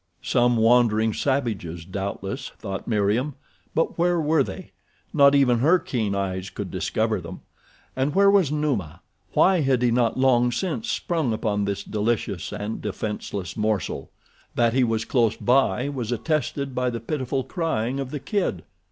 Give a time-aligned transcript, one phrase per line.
[0.23, 3.35] Some wandering savages, doubtless, thought Meriem;
[3.75, 4.71] but where were they?
[5.13, 7.41] Not even her keen eyes could discover them.
[7.95, 9.01] And where was Numa?
[9.33, 14.09] Why had he not long since sprung upon this delicious and defenseless morsel?
[14.55, 18.63] That he was close by was attested by the pitiful crying of the kid.